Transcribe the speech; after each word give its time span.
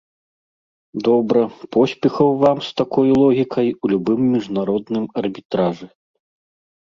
Добра, 1.07 1.41
поспехаў 1.75 2.29
вам 2.45 2.57
з 2.67 2.71
такою 2.81 3.05
логікай 3.23 3.67
у 3.71 3.85
любым 3.93 4.21
міжнародным 4.33 5.05
арбітражы. 5.23 5.87